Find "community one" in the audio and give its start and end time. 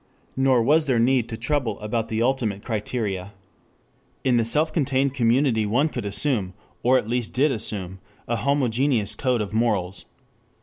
5.13-5.89